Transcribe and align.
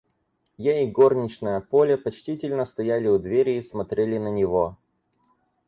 Я 0.67 0.81
и 0.81 0.87
горничная 0.89 1.59
Поля 1.61 1.95
почтительно 1.95 2.65
стояли 2.65 3.07
у 3.07 3.19
двери 3.19 3.57
и 3.57 3.61
смотрели 3.61 4.17
на 4.17 4.29
него. 4.31 4.79